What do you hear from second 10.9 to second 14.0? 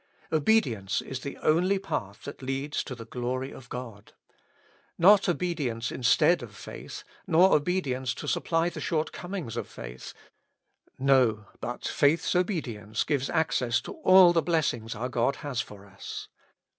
no, but faith's obe dience gives access to